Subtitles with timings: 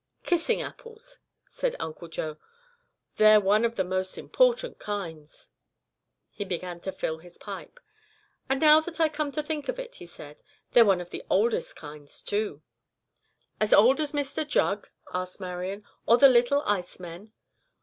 [0.23, 2.37] "Kissing apples," said Uncle Joe.
[3.17, 5.51] "They're one of the most important kinds."
[6.31, 7.79] He began to fill his pipe.
[8.49, 10.37] "And now that I come to think of it," he said,
[10.71, 12.63] "they're one of the oldest kinds too."
[13.59, 17.31] "As old as Mr Jugg," asked Marian, "or the little ice men?"